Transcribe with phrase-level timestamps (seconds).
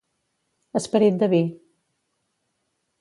[0.79, 1.41] Esperit de vi.